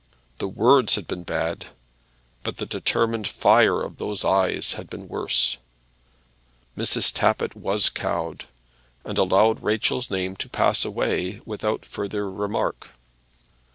The 0.39 0.47
words 0.47 0.95
had 0.95 1.05
been 1.05 1.21
bad, 1.21 1.67
but 2.41 2.57
the 2.57 2.65
determined 2.65 3.27
fire 3.27 3.83
of 3.83 3.97
those 3.99 4.25
eyes 4.25 4.73
had 4.73 4.89
been 4.89 5.07
worse. 5.07 5.57
Mrs. 6.75 7.13
Tappitt 7.13 7.55
was 7.55 7.87
cowed, 7.91 8.45
and 9.05 9.19
allowed 9.19 9.61
Rachel's 9.61 10.09
name 10.09 10.35
to 10.37 10.49
pass 10.49 10.83
away 10.83 11.39
without 11.45 11.85
further 11.85 12.31
remark. 12.31 12.87